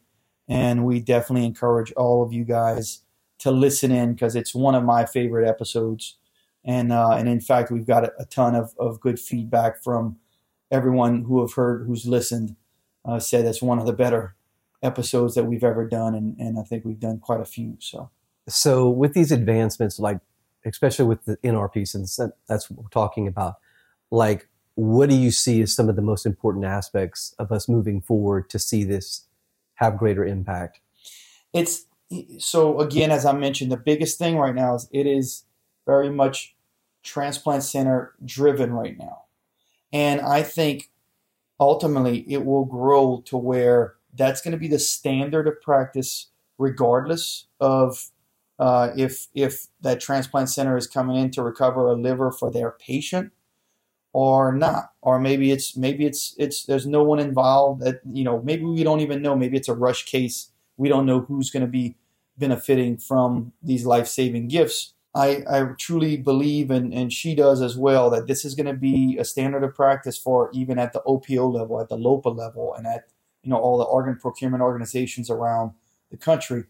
and 0.50 0.84
we 0.84 1.00
definitely 1.00 1.46
encourage 1.46 1.94
all 1.94 2.24
of 2.24 2.34
you 2.34 2.44
guys 2.44 3.04
to 3.40 3.52
listen 3.52 3.92
in 3.92 4.14
because 4.14 4.36
it's 4.36 4.54
one 4.54 4.76
of 4.76 4.84
my 4.84 5.06
favorite 5.06 5.48
episodes. 5.48 6.18
And 6.66 6.92
uh, 6.92 7.12
and 7.12 7.30
in 7.30 7.40
fact, 7.40 7.72
we've 7.72 7.86
got 7.86 8.06
a, 8.06 8.14
a, 8.20 8.26
ton 8.26 8.56
of, 8.56 8.74
of 8.80 9.00
good 9.00 9.20
feedback 9.20 9.84
from 9.84 10.18
everyone 10.72 11.24
who 11.24 11.42
have 11.42 11.54
heard 11.54 11.86
who's 11.86 12.06
listened. 12.06 12.56
Uh, 13.06 13.20
said 13.20 13.46
it's 13.46 13.62
one 13.62 13.80
of 13.80 13.86
the 13.86 13.94
better 13.94 14.34
episodes 14.84 15.34
that 15.36 15.46
we've 15.46 15.64
ever 15.64 15.88
done, 15.88 16.14
and, 16.14 16.38
and 16.38 16.60
I 16.60 16.64
think 16.64 16.86
we've 16.86 17.00
done 17.00 17.20
quite 17.20 17.42
a 17.42 17.46
few. 17.46 17.78
So, 17.80 18.12
so 18.48 18.90
with 18.90 19.14
these 19.14 19.32
advancements, 19.32 19.98
like 19.98 20.20
especially 20.66 21.06
with 21.06 21.26
the 21.26 21.38
NRP, 21.38 21.88
since 21.88 22.20
that's 22.48 22.70
what 22.70 22.84
we're 22.84 22.90
talking 22.90 23.28
about, 23.28 23.56
like 24.12 24.48
what 24.76 25.10
do 25.10 25.16
you 25.16 25.32
see 25.32 25.62
as 25.62 25.76
some 25.76 25.90
of 25.90 25.96
the 25.96 26.02
most 26.02 26.26
important 26.26 26.66
aspects 26.66 27.36
of 27.38 27.52
us 27.52 27.70
moving 27.70 28.02
forward 28.02 28.50
to 28.50 28.60
see 28.60 28.84
this 28.84 29.28
have 29.76 29.98
greater 29.98 30.26
impact? 30.26 30.80
It's 31.54 31.86
so 32.40 32.80
again, 32.80 33.12
as 33.12 33.26
I 33.26 33.34
mentioned, 33.34 33.72
the 33.72 33.78
biggest 33.78 34.18
thing 34.18 34.38
right 34.38 34.56
now 34.56 34.76
is 34.76 34.88
it 34.92 35.06
is 35.06 35.44
very 35.86 36.10
much 36.10 36.56
transplant 37.04 37.64
center 37.64 38.14
driven 38.24 38.74
right 38.74 38.98
now, 38.98 39.24
and 39.92 40.22
I 40.22 40.44
think 40.44 40.90
ultimately 41.60 42.20
it 42.32 42.46
will 42.46 42.66
grow 42.66 43.22
to 43.26 43.38
where 43.38 43.96
that's 44.16 44.42
going 44.42 44.52
to 44.52 44.58
be 44.58 44.68
the 44.68 44.80
standard 44.80 45.48
of 45.48 45.62
practice, 45.62 46.28
regardless 46.58 47.48
of 47.60 48.10
uh, 48.60 48.92
if 48.96 49.28
if 49.34 49.68
that 49.82 50.00
transplant 50.00 50.50
center 50.50 50.78
is 50.78 50.88
coming 50.88 51.16
in 51.16 51.32
to 51.32 51.44
recover 51.44 51.88
a 51.88 51.94
liver 51.94 52.32
for 52.32 52.52
their 52.52 52.72
patient 52.72 53.32
or 54.14 54.54
not. 54.54 54.92
Or 55.02 55.20
maybe 55.20 55.52
it's 55.52 55.76
maybe 55.76 56.06
it's 56.06 56.36
it's 56.38 56.66
there's 56.66 56.86
no 56.86 57.04
one 57.04 57.20
involved 57.20 57.82
that 57.82 58.02
you 58.12 58.24
know 58.24 58.42
maybe 58.42 58.64
we 58.64 58.84
don't 58.84 59.02
even 59.02 59.22
know. 59.22 59.36
Maybe 59.36 59.58
it's 59.58 59.70
a 59.70 59.74
rush 59.74 60.06
case. 60.06 60.52
We 60.78 60.90
don't 60.90 61.06
know 61.06 61.22
who's 61.22 61.50
going 61.50 61.62
to 61.62 61.72
be 61.72 61.96
benefiting 62.38 62.98
from 62.98 63.54
these 63.62 63.86
life-saving 63.86 64.48
gifts. 64.48 64.94
I, 65.16 65.44
I 65.48 65.64
truly 65.78 66.18
believe 66.18 66.72
and, 66.72 66.92
and 66.92 67.14
she 67.14 67.36
does 67.36 67.62
as 67.62 67.78
well 67.78 68.10
that 68.10 68.26
this 68.26 68.44
is 68.44 68.56
going 68.56 68.66
to 68.66 68.74
be 68.74 69.18
a 69.20 69.26
standard 69.26 69.64
of 69.64 69.76
practice 69.76 70.18
for 70.18 70.50
even 70.54 70.80
at 70.80 70.94
the 70.94 71.04
OPO 71.06 71.54
level 71.54 71.80
at 71.80 71.90
the 71.90 71.98
LOPA 71.98 72.30
level 72.30 72.74
and 72.74 72.88
at 72.88 73.10
you 73.44 73.50
know 73.50 73.58
all 73.58 73.78
the 73.78 73.84
organ 73.84 74.18
procurement 74.18 74.64
organizations 74.64 75.30
around 75.30 75.72
the 76.12 76.18
country. 76.18 76.66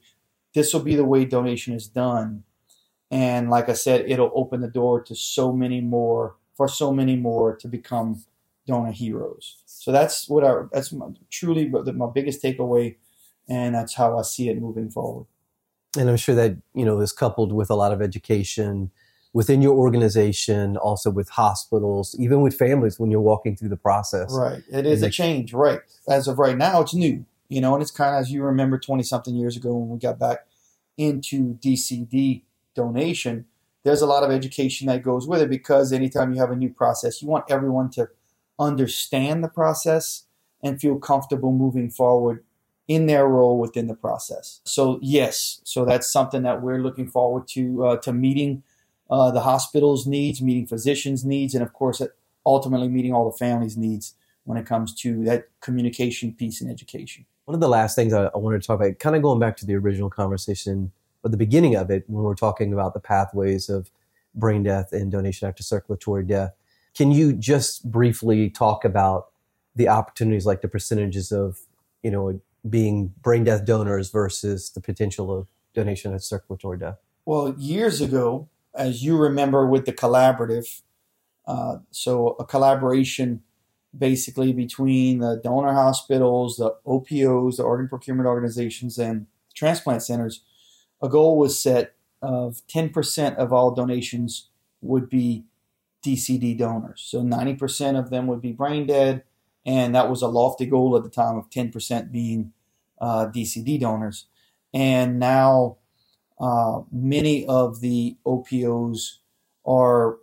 This 0.53 0.73
will 0.73 0.81
be 0.81 0.95
the 0.95 1.05
way 1.05 1.25
donation 1.25 1.73
is 1.73 1.87
done, 1.87 2.43
and 3.09 3.49
like 3.49 3.69
I 3.69 3.73
said, 3.73 4.05
it'll 4.07 4.31
open 4.33 4.61
the 4.61 4.67
door 4.67 5.01
to 5.03 5.15
so 5.15 5.51
many 5.51 5.81
more 5.81 6.35
for 6.55 6.67
so 6.67 6.91
many 6.91 7.15
more 7.15 7.55
to 7.55 7.67
become 7.67 8.23
donor 8.67 8.91
heroes. 8.91 9.57
So 9.65 9.91
that's 9.91 10.29
what 10.29 10.43
our 10.43 10.69
that's 10.71 10.91
my, 10.91 11.07
truly 11.29 11.67
my 11.67 12.07
biggest 12.13 12.41
takeaway, 12.41 12.95
and 13.47 13.75
that's 13.75 13.95
how 13.95 14.17
I 14.17 14.21
see 14.21 14.49
it 14.49 14.61
moving 14.61 14.89
forward. 14.89 15.25
And 15.97 16.09
I'm 16.09 16.17
sure 16.17 16.35
that 16.35 16.57
you 16.73 16.85
know 16.85 16.99
is 16.99 17.11
coupled 17.11 17.51
with 17.51 17.69
a 17.69 17.75
lot 17.75 17.91
of 17.91 18.01
education 18.01 18.91
within 19.33 19.61
your 19.61 19.75
organization, 19.75 20.77
also 20.77 21.09
with 21.09 21.27
hospitals, 21.29 22.15
even 22.19 22.41
with 22.41 22.55
families 22.55 22.99
when 22.99 23.09
you're 23.09 23.19
walking 23.19 23.55
through 23.55 23.69
the 23.69 23.77
process. 23.77 24.31
Right. 24.31 24.63
It 24.71 24.85
is 24.85 25.01
a 25.01 25.09
change, 25.09 25.53
right. 25.53 25.79
As 26.07 26.27
of 26.27 26.37
right 26.37 26.55
now, 26.55 26.81
it's 26.81 26.93
new, 26.93 27.25
you 27.49 27.59
know, 27.59 27.73
and 27.73 27.81
it's 27.81 27.91
kind 27.91 28.15
of 28.15 28.21
as 28.21 28.31
you 28.31 28.43
remember 28.43 28.77
20 28.77 29.01
something 29.03 29.35
years 29.35 29.57
ago 29.57 29.75
when 29.75 29.89
we 29.89 29.97
got 29.97 30.19
back 30.19 30.45
into 30.97 31.55
DCD 31.55 32.43
donation, 32.75 33.45
there's 33.83 34.01
a 34.01 34.05
lot 34.05 34.23
of 34.23 34.31
education 34.31 34.87
that 34.87 35.03
goes 35.03 35.27
with 35.27 35.41
it 35.41 35.49
because 35.49 35.91
anytime 35.91 36.31
you 36.31 36.39
have 36.39 36.51
a 36.51 36.55
new 36.55 36.69
process, 36.69 37.21
you 37.21 37.27
want 37.27 37.45
everyone 37.49 37.89
to 37.91 38.09
understand 38.59 39.43
the 39.43 39.49
process 39.49 40.25
and 40.61 40.79
feel 40.79 40.97
comfortable 40.97 41.51
moving 41.51 41.89
forward 41.89 42.43
in 42.87 43.07
their 43.07 43.27
role 43.27 43.57
within 43.57 43.87
the 43.87 43.95
process. 43.95 44.61
So 44.63 44.99
yes, 45.01 45.59
so 45.63 45.85
that's 45.85 46.11
something 46.11 46.43
that 46.43 46.61
we're 46.61 46.79
looking 46.79 47.07
forward 47.07 47.47
to 47.49 47.85
uh, 47.85 47.97
to 47.97 48.13
meeting 48.13 48.63
uh, 49.09 49.31
the 49.31 49.41
hospital's 49.41 50.07
needs, 50.07 50.41
meeting 50.41 50.65
physicians' 50.65 51.23
needs, 51.23 51.53
and 51.53 51.63
of 51.63 51.73
course, 51.73 52.01
ultimately 52.45 52.87
meeting 52.87 53.13
all 53.13 53.29
the 53.29 53.37
families' 53.37 53.77
needs 53.77 54.15
when 54.43 54.57
it 54.57 54.65
comes 54.65 54.93
to 54.93 55.23
that 55.23 55.47
communication 55.61 56.33
piece 56.33 56.61
in 56.61 56.69
education. 56.69 57.25
One 57.45 57.55
of 57.55 57.61
the 57.61 57.69
last 57.69 57.95
things 57.95 58.13
I, 58.13 58.25
I 58.25 58.37
wanted 58.37 58.61
to 58.61 58.67
talk 58.67 58.79
about, 58.79 58.99
kind 58.99 59.15
of 59.15 59.21
going 59.21 59.39
back 59.39 59.57
to 59.57 59.65
the 59.65 59.75
original 59.75 60.09
conversation, 60.09 60.91
or 61.23 61.29
the 61.29 61.37
beginning 61.37 61.75
of 61.75 61.89
it, 61.89 62.03
when 62.07 62.23
we're 62.23 62.35
talking 62.35 62.73
about 62.73 62.93
the 62.93 62.99
pathways 62.99 63.69
of 63.69 63.89
brain 64.35 64.63
death 64.63 64.91
and 64.91 65.11
donation 65.11 65.47
after 65.47 65.63
circulatory 65.63 66.23
death. 66.23 66.53
Can 66.95 67.11
you 67.11 67.33
just 67.33 67.89
briefly 67.89 68.49
talk 68.49 68.85
about 68.85 69.29
the 69.75 69.87
opportunities, 69.87 70.45
like 70.45 70.61
the 70.61 70.67
percentages 70.67 71.31
of, 71.31 71.59
you 72.01 72.11
know, 72.11 72.39
being 72.69 73.13
brain 73.21 73.43
death 73.43 73.65
donors 73.65 74.09
versus 74.09 74.69
the 74.69 74.81
potential 74.81 75.35
of 75.35 75.47
donation 75.73 76.13
after 76.13 76.23
circulatory 76.23 76.77
death? 76.77 76.97
Well, 77.25 77.55
years 77.57 78.01
ago, 78.01 78.47
as 78.75 79.03
you 79.03 79.17
remember 79.17 79.65
with 79.65 79.85
the 79.85 79.93
collaborative, 79.93 80.81
uh, 81.45 81.77
so 81.91 82.35
a 82.39 82.45
collaboration 82.45 83.43
basically 83.95 84.53
between 84.53 85.19
the 85.19 85.39
donor 85.43 85.73
hospitals, 85.73 86.57
the 86.57 86.75
OPOs, 86.85 87.57
the 87.57 87.63
organ 87.63 87.87
procurement 87.87 88.27
organizations, 88.27 88.97
and 88.97 89.27
transplant 89.53 90.01
centers, 90.01 90.41
a 91.01 91.09
goal 91.09 91.37
was 91.37 91.59
set 91.59 91.93
of 92.21 92.61
10% 92.67 93.35
of 93.35 93.53
all 93.53 93.71
donations 93.71 94.49
would 94.81 95.09
be 95.09 95.45
DCD 96.03 96.57
donors. 96.57 97.01
So 97.05 97.21
90% 97.21 97.97
of 97.97 98.09
them 98.09 98.27
would 98.27 98.41
be 98.41 98.51
brain 98.51 98.87
dead, 98.87 99.23
and 99.65 99.93
that 99.95 100.09
was 100.09 100.21
a 100.21 100.27
lofty 100.27 100.65
goal 100.65 100.95
at 100.97 101.03
the 101.03 101.09
time 101.09 101.37
of 101.37 101.49
10% 101.49 102.11
being 102.11 102.51
uh, 102.99 103.27
DCD 103.27 103.79
donors. 103.79 104.25
And 104.73 105.19
now 105.19 105.77
uh, 106.43 106.81
many 106.91 107.45
of 107.45 107.79
the 107.79 108.17
OPOs 108.25 109.19
are 109.65 110.17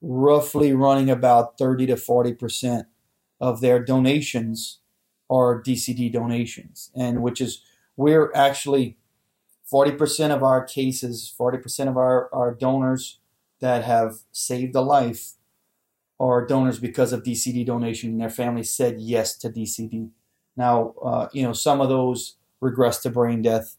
roughly 0.00 0.72
running 0.72 1.10
about 1.10 1.58
30 1.58 1.86
to 1.86 1.96
40 1.96 2.34
percent 2.34 2.86
of 3.40 3.60
their 3.60 3.84
donations 3.84 4.78
are 5.28 5.60
DCD 5.60 6.12
donations, 6.12 6.92
and 6.94 7.22
which 7.22 7.40
is 7.40 7.62
we're 7.96 8.30
actually 8.36 8.96
40 9.64 9.92
percent 9.92 10.32
of 10.32 10.44
our 10.44 10.62
cases, 10.62 11.34
40 11.36 11.58
percent 11.58 11.90
of 11.90 11.96
our, 11.96 12.32
our 12.32 12.54
donors 12.54 13.18
that 13.58 13.82
have 13.82 14.18
saved 14.30 14.76
a 14.76 14.80
life 14.80 15.32
are 16.20 16.46
donors 16.46 16.78
because 16.78 17.12
of 17.12 17.24
DCD 17.24 17.66
donation, 17.66 18.10
and 18.10 18.20
their 18.20 18.30
family 18.30 18.62
said 18.62 19.00
yes 19.00 19.36
to 19.38 19.50
DCD. 19.50 20.10
Now, 20.56 20.94
uh, 21.04 21.28
you 21.32 21.42
know, 21.42 21.52
some 21.52 21.80
of 21.80 21.88
those 21.88 22.36
regress 22.60 23.02
to 23.02 23.10
brain 23.10 23.42
death 23.42 23.76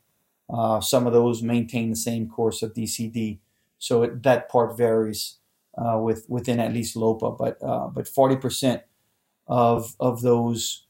uh, 0.53 0.79
some 0.79 1.07
of 1.07 1.13
those 1.13 1.41
maintain 1.41 1.89
the 1.89 1.95
same 1.95 2.29
course 2.29 2.61
of 2.61 2.73
DCD, 2.73 3.39
so 3.79 4.03
it, 4.03 4.23
that 4.23 4.49
part 4.49 4.77
varies 4.77 5.37
uh, 5.77 5.97
with 5.99 6.25
within 6.29 6.59
at 6.59 6.73
least 6.73 6.95
LOPA. 6.95 7.31
But 7.31 7.57
uh, 7.63 7.87
but 7.87 8.07
forty 8.07 8.35
percent 8.35 8.83
of 9.47 9.95
of 9.99 10.21
those 10.21 10.85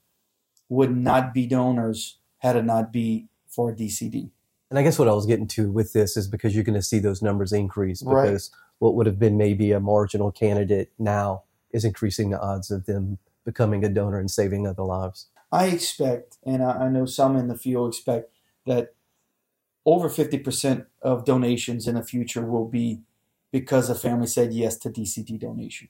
would 0.70 0.96
not 0.96 1.34
be 1.34 1.48
donors 1.48 2.18
had 2.40 2.56
it 2.56 2.66
not 2.66 2.92
be 2.92 3.28
for 3.48 3.74
DCD. 3.74 4.32
And 4.70 4.80
I 4.80 4.84
guess 4.84 4.98
what 4.98 5.08
I 5.08 5.14
was 5.14 5.26
getting 5.26 5.48
to 5.50 5.72
with 5.72 5.94
this 5.94 6.18
is 6.18 6.28
because 6.28 6.56
you're 6.56 6.64
going 6.64 6.74
to 6.74 6.82
see 6.82 7.00
those 7.00 7.22
numbers 7.22 7.54
increase 7.54 8.02
because 8.02 8.52
right. 8.52 8.76
what 8.80 8.96
would 8.96 9.06
have 9.06 9.20
been 9.20 9.38
maybe 9.38 9.72
a 9.72 9.80
marginal 9.80 10.32
candidate 10.32 10.92
now 10.98 11.44
is 11.72 11.86
increasing 11.86 12.32
the 12.32 12.42
odds 12.42 12.72
of 12.72 12.86
them 12.86 13.20
becoming 13.46 13.86
a 13.86 13.90
donor 13.90 14.20
and 14.20 14.32
saving 14.32 14.66
other 14.66 14.84
lives. 14.84 15.28
I 15.52 15.68
expect, 15.68 16.38
and 16.44 16.64
I, 16.64 16.86
I 16.86 16.90
know 16.90 17.06
some 17.06 17.36
in 17.36 17.48
the 17.48 17.58
field 17.58 17.94
expect 17.94 18.32
that 18.66 18.96
over 19.86 20.10
50% 20.10 20.86
of 21.02 21.26
donations 21.26 21.88
in 21.88 21.96
the 21.96 22.04
future 22.04 22.46
will 22.46 22.68
be 22.68 23.02
because 23.52 23.90
a 23.90 23.96
family 23.96 24.28
said 24.28 24.54
yes 24.54 24.78
to 24.78 24.90
DCD 24.90 25.40
donation. 25.40 25.90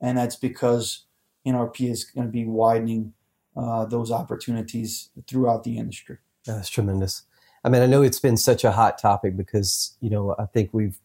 And 0.00 0.18
that's 0.18 0.36
because 0.36 1.04
NRP 1.46 1.90
is 1.90 2.04
going 2.04 2.26
to 2.26 2.32
be 2.32 2.44
widening 2.44 3.14
uh, 3.56 3.84
those 3.86 4.10
opportunities 4.10 5.10
throughout 5.26 5.64
the 5.64 5.78
industry. 5.78 6.18
That's 6.46 6.68
tremendous. 6.68 7.24
I 7.64 7.68
mean, 7.68 7.82
I 7.82 7.86
know 7.86 8.02
it's 8.02 8.20
been 8.20 8.36
such 8.36 8.64
a 8.64 8.72
hot 8.72 8.98
topic 8.98 9.36
because, 9.36 9.96
you 10.00 10.08
know, 10.08 10.34
I 10.38 10.46
think 10.46 10.70
we've, 10.72 10.98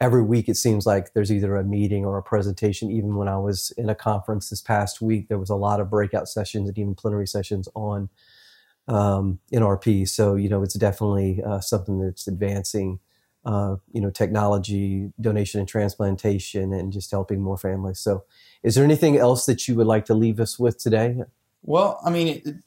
every 0.00 0.22
week 0.22 0.48
it 0.48 0.56
seems 0.56 0.84
like 0.84 1.14
there's 1.14 1.32
either 1.32 1.56
a 1.56 1.64
meeting 1.64 2.04
or 2.04 2.18
a 2.18 2.22
presentation. 2.22 2.90
Even 2.90 3.16
when 3.16 3.28
I 3.28 3.38
was 3.38 3.72
in 3.78 3.88
a 3.88 3.94
conference 3.94 4.50
this 4.50 4.60
past 4.60 5.00
week, 5.00 5.28
there 5.28 5.38
was 5.38 5.48
a 5.48 5.54
lot 5.54 5.80
of 5.80 5.88
breakout 5.88 6.28
sessions 6.28 6.68
and 6.68 6.78
even 6.78 6.94
plenary 6.94 7.26
sessions 7.26 7.68
on 7.74 8.10
um, 8.88 9.40
NRP. 9.52 10.08
So 10.08 10.34
you 10.34 10.48
know, 10.48 10.62
it's 10.62 10.74
definitely 10.74 11.42
uh, 11.44 11.60
something 11.60 11.98
that's 12.00 12.26
advancing 12.26 13.00
uh, 13.46 13.76
you 13.92 14.00
know, 14.00 14.10
technology, 14.10 15.12
donation 15.20 15.60
and 15.60 15.68
transplantation, 15.68 16.72
and 16.72 16.92
just 16.92 17.12
helping 17.12 17.40
more 17.40 17.56
families. 17.56 18.00
So, 18.00 18.24
is 18.64 18.74
there 18.74 18.84
anything 18.84 19.16
else 19.16 19.46
that 19.46 19.68
you 19.68 19.76
would 19.76 19.86
like 19.86 20.04
to 20.06 20.14
leave 20.14 20.40
us 20.40 20.58
with 20.58 20.78
today? 20.78 21.22
Well, 21.62 22.00
I 22.04 22.10
mean, 22.10 22.64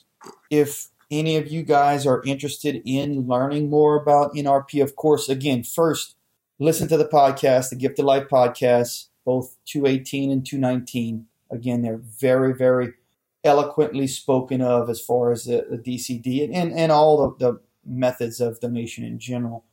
if 0.49 0.87
any 1.11 1.35
of 1.35 1.51
you 1.51 1.63
guys 1.63 2.07
are 2.07 2.23
interested 2.23 2.81
in 2.85 3.27
learning 3.27 3.69
more 3.69 4.01
about 4.01 4.33
NRP, 4.35 4.81
of 4.81 4.95
course, 4.95 5.27
again, 5.27 5.63
first 5.63 6.15
listen 6.59 6.87
to 6.87 6.97
the 6.97 7.07
podcast, 7.07 7.71
the 7.71 7.75
Gift 7.75 7.99
of 7.99 8.05
Life 8.05 8.29
podcast, 8.31 9.07
both 9.25 9.57
218 9.65 10.31
and 10.31 10.45
219. 10.45 11.25
Again, 11.51 11.81
they're 11.81 11.97
very, 11.97 12.53
very 12.53 12.93
eloquently 13.43 14.07
spoken 14.07 14.61
of 14.61 14.89
as 14.89 14.99
far 14.99 15.31
as 15.31 15.45
the, 15.45 15.65
the 15.69 15.77
DCD 15.77 16.43
and, 16.43 16.53
and, 16.53 16.73
and 16.73 16.91
all 16.91 17.35
the, 17.37 17.51
the 17.51 17.59
methods 17.85 18.41
of 18.41 18.59
donation 18.59 19.03
in 19.03 19.19
general. 19.19 19.65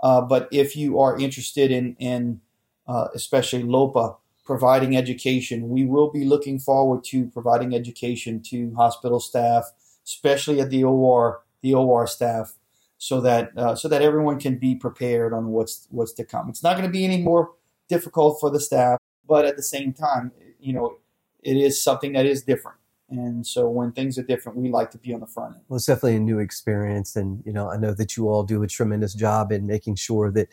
Uh, 0.00 0.20
but 0.20 0.48
if 0.52 0.76
you 0.76 0.98
are 1.00 1.18
interested 1.18 1.70
in, 1.70 1.96
in 1.98 2.40
uh, 2.86 3.08
especially 3.14 3.62
LOPA, 3.62 4.16
providing 4.44 4.96
education, 4.96 5.68
we 5.68 5.84
will 5.84 6.10
be 6.10 6.24
looking 6.24 6.58
forward 6.58 7.04
to 7.04 7.26
providing 7.26 7.74
education 7.74 8.40
to 8.40 8.72
hospital 8.74 9.20
staff, 9.20 9.70
especially 10.06 10.60
at 10.60 10.70
the 10.70 10.82
OR, 10.82 11.42
the 11.60 11.74
OR 11.74 12.06
staff, 12.06 12.54
so 12.96 13.20
that 13.20 13.56
uh, 13.58 13.74
so 13.74 13.88
that 13.88 14.00
everyone 14.00 14.40
can 14.40 14.56
be 14.56 14.74
prepared 14.74 15.34
on 15.34 15.48
what's 15.48 15.86
what's 15.90 16.12
to 16.14 16.24
come. 16.24 16.48
It's 16.48 16.62
not 16.62 16.76
going 16.76 16.88
to 16.88 16.92
be 16.92 17.04
any 17.04 17.20
more 17.20 17.52
difficult 17.88 18.40
for 18.40 18.50
the 18.50 18.58
staff, 18.58 18.98
but 19.28 19.44
at 19.44 19.56
the 19.56 19.62
same 19.62 19.92
time, 19.92 20.32
you 20.58 20.72
know, 20.72 20.96
it 21.42 21.56
is 21.56 21.82
something 21.82 22.14
that 22.14 22.24
is 22.24 22.42
different. 22.42 22.78
And 23.10 23.46
so 23.46 23.68
when 23.68 23.92
things 23.92 24.18
are 24.18 24.22
different, 24.22 24.58
we 24.58 24.70
like 24.70 24.90
to 24.90 24.98
be 24.98 25.14
on 25.14 25.20
the 25.20 25.26
front 25.26 25.54
end. 25.54 25.64
Well, 25.68 25.76
it's 25.76 25.86
definitely 25.86 26.16
a 26.16 26.20
new 26.20 26.38
experience. 26.38 27.16
And, 27.16 27.42
you 27.46 27.52
know, 27.52 27.70
I 27.70 27.76
know 27.76 27.94
that 27.94 28.16
you 28.16 28.28
all 28.28 28.42
do 28.42 28.62
a 28.62 28.66
tremendous 28.66 29.14
job 29.14 29.50
in 29.50 29.66
making 29.66 29.96
sure 29.96 30.30
that 30.32 30.48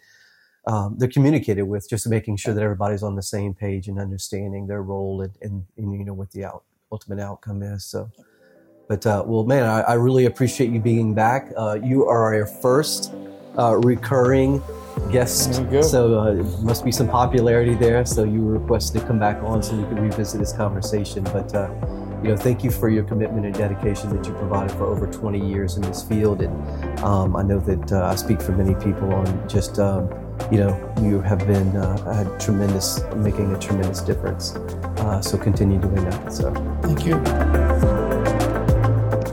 um, 0.66 0.96
they're 0.98 1.10
communicated 1.10 1.64
with, 1.64 1.90
just 1.90 2.08
making 2.08 2.38
sure 2.38 2.54
that 2.54 2.64
everybody's 2.64 3.04
on 3.04 3.16
the 3.16 3.22
same 3.22 3.54
page 3.54 3.88
and 3.88 4.00
understanding 4.00 4.68
their 4.68 4.82
role 4.82 5.22
and, 5.22 5.34
and, 5.42 5.66
and 5.78 5.94
you 5.94 6.06
know, 6.06 6.14
what 6.14 6.32
the 6.32 6.46
out, 6.46 6.64
ultimate 6.92 7.20
outcome 7.20 7.62
is. 7.62 7.86
So, 7.86 8.10
but, 8.88 9.06
uh, 9.06 9.24
well, 9.26 9.44
man, 9.44 9.64
I, 9.64 9.82
I, 9.82 9.94
really 9.94 10.26
appreciate 10.26 10.70
you 10.72 10.80
being 10.80 11.14
back. 11.14 11.52
Uh, 11.58 11.78
you 11.84 12.06
are 12.06 12.36
our 12.36 12.46
first 12.46 13.12
uh, 13.58 13.76
recurring 13.78 14.62
guest. 15.12 15.56
So 15.84 16.20
uh, 16.20 16.34
must 16.64 16.86
be 16.86 16.92
some 16.92 17.10
popularity 17.10 17.76
there. 17.76 18.06
So 18.06 18.24
you 18.24 18.42
were 18.42 18.60
requested 18.60 19.02
to 19.02 19.08
come 19.08 19.20
back 19.20 19.42
on 19.44 19.62
so 19.62 19.76
we 19.76 19.84
could 19.86 20.00
revisit 20.00 20.40
this 20.40 20.54
conversation. 20.54 21.24
But 21.24 21.54
uh, 21.54 21.70
you 22.26 22.32
know, 22.32 22.38
thank 22.38 22.64
you 22.64 22.72
for 22.72 22.90
your 22.90 23.04
commitment 23.04 23.46
and 23.46 23.54
dedication 23.54 24.10
that 24.10 24.26
you 24.26 24.34
provided 24.34 24.72
for 24.72 24.86
over 24.86 25.06
20 25.06 25.48
years 25.48 25.76
in 25.76 25.84
this 25.84 26.02
field. 26.02 26.42
And 26.42 27.00
um, 27.02 27.36
I 27.36 27.44
know 27.44 27.60
that 27.60 27.92
uh, 27.92 28.08
I 28.08 28.16
speak 28.16 28.42
for 28.42 28.52
many 28.52 28.74
people 28.84 29.14
on 29.14 29.48
just, 29.48 29.78
um, 29.78 30.10
you 30.52 30.58
know, 30.58 30.94
you 31.04 31.22
have 31.22 31.38
been 31.46 31.78
uh, 31.78 32.14
had 32.16 32.40
tremendous, 32.40 33.00
making 33.18 33.54
a 33.54 33.60
tremendous 33.60 34.02
difference. 34.02 34.56
Uh, 34.56 35.22
so 35.22 35.38
continue 35.38 35.80
doing 35.80 36.04
that. 36.04 36.34
So 36.34 36.52
thank 36.82 37.06
you. 37.06 37.14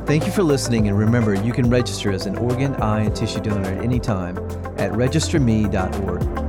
Thank 0.05 0.27
you 0.27 0.33
for 0.33 0.43
listening, 0.43 0.89
and 0.89 0.99
remember, 0.99 1.33
you 1.33 1.55
can 1.55 1.71
register 1.71 2.13
as 2.13 2.27
an 2.27 2.37
organ, 2.37 2.75
eye, 2.75 3.05
and 3.05 3.17
tissue 3.17 3.41
donor 3.41 3.71
at 3.71 3.83
any 3.83 3.99
time 3.99 4.37
at 4.77 4.93
registerme.org. 4.93 6.42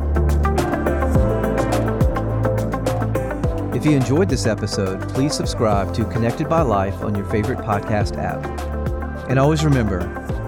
If 3.83 3.91
you 3.91 3.97
enjoyed 3.97 4.29
this 4.29 4.45
episode, 4.45 5.09
please 5.09 5.33
subscribe 5.33 5.93
to 5.95 6.05
Connected 6.05 6.47
by 6.47 6.61
Life 6.61 7.01
on 7.01 7.13
your 7.15 7.25
favorite 7.25 7.59
podcast 7.59 8.17
app. 8.17 8.41
And 9.29 9.37
always 9.37 9.65
remember, 9.65 9.99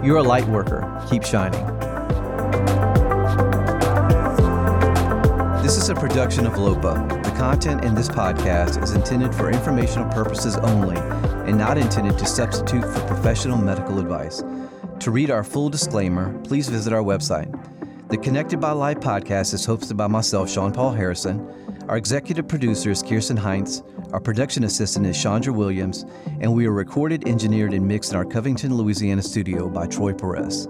you're 0.01 0.19
a 0.19 0.23
light 0.23 0.47
worker. 0.47 1.05
Keep 1.09 1.25
shining. 1.25 1.61
This 5.61 5.75
is 5.75 5.89
a 5.89 5.95
production 5.95 6.47
of 6.47 6.53
LOPA. 6.53 7.23
The 7.25 7.31
content 7.31 7.83
in 7.83 7.93
this 7.93 8.07
podcast 8.07 8.81
is 8.81 8.91
intended 8.91 9.35
for 9.35 9.51
informational 9.51 10.09
purposes 10.13 10.55
only 10.55 10.95
and 11.45 11.57
not 11.57 11.77
intended 11.77 12.17
to 12.17 12.25
substitute 12.25 12.85
for 12.85 13.05
professional 13.05 13.57
medical 13.57 13.99
advice. 13.99 14.45
To 15.01 15.11
read 15.11 15.29
our 15.29 15.43
full 15.43 15.67
disclaimer, 15.67 16.39
please 16.43 16.69
visit 16.69 16.93
our 16.93 17.03
website. 17.03 17.51
The 18.07 18.17
Connected 18.17 18.61
by 18.61 18.71
Life 18.71 19.01
podcast 19.01 19.53
is 19.53 19.67
hosted 19.67 19.97
by 19.97 20.07
myself, 20.07 20.49
Shawn 20.49 20.71
Paul 20.71 20.93
Harrison 20.93 21.51
our 21.87 21.97
executive 21.97 22.47
producer 22.47 22.89
is 22.89 23.03
Kirsten 23.03 23.37
Heinz. 23.37 23.83
Our 24.11 24.19
production 24.19 24.63
assistant 24.63 25.05
is 25.05 25.21
Chandra 25.21 25.53
Williams. 25.53 26.05
And 26.41 26.53
we 26.53 26.65
are 26.65 26.71
recorded, 26.71 27.27
engineered, 27.27 27.73
and 27.73 27.87
mixed 27.87 28.11
in 28.11 28.17
our 28.17 28.25
Covington, 28.25 28.75
Louisiana 28.75 29.21
studio 29.21 29.69
by 29.69 29.85
Troy 29.85 30.13
Perez. 30.13 30.67